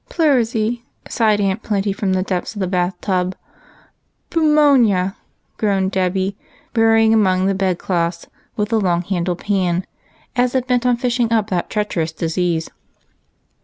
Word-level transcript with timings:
"Pleurisy," 0.09 0.83
sighed 1.07 1.39
Aunt 1.39 1.61
Plenty, 1.61 1.93
from 1.93 2.13
the 2.13 2.23
depths 2.23 2.55
of 2.55 2.59
the 2.59 2.65
bath 2.65 2.99
tub. 3.01 3.35
"Pewmonia!" 4.31 5.13
groaned 5.57 5.91
Dolly, 5.91 6.35
burrowing 6.73 7.13
among 7.13 7.45
the 7.45 7.53
bedclothes 7.53 8.25
with 8.55 8.69
the 8.69 8.79
long 8.81 9.03
handled 9.03 9.37
pan, 9.37 9.85
as 10.35 10.55
if 10.55 10.65
bent 10.65 10.87
on 10.87 10.97
fishing 10.97 11.31
up 11.31 11.51
that 11.51 11.69
treacherous 11.69 12.11
disease. 12.13 12.67